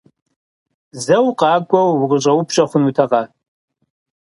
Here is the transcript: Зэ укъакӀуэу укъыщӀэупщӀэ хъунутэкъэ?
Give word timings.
Зэ 1.03 1.17
укъакӀуэу 1.27 1.99
укъыщӀэупщӀэ 2.03 2.63
хъунутэкъэ? 2.69 3.21